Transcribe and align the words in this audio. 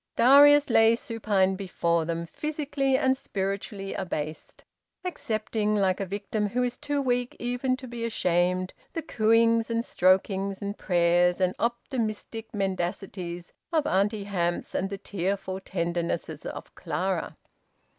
Darius 0.15 0.71
lay 0.71 0.95
supine 0.95 1.55
before 1.55 2.05
them, 2.05 2.25
physically 2.25 2.97
and 2.97 3.15
spiritually 3.15 3.93
abased, 3.93 4.63
accepting, 5.05 5.75
like 5.75 5.99
a 5.99 6.07
victim 6.07 6.49
who 6.49 6.63
is 6.63 6.75
too 6.75 6.99
weak 6.99 7.35
even 7.37 7.77
to 7.77 7.87
be 7.87 8.03
ashamed, 8.03 8.73
the 8.93 9.03
cooings 9.03 9.69
and 9.69 9.85
strokings 9.85 10.59
and 10.59 10.75
prayers 10.75 11.39
and 11.39 11.53
optimistic 11.59 12.51
mendacities 12.51 13.53
of 13.71 13.85
Auntie 13.85 14.23
Hamps, 14.23 14.73
and 14.73 14.89
the 14.89 14.97
tearful 14.97 15.59
tendernesses 15.59 16.47
of 16.47 16.73
Clara. 16.73 17.37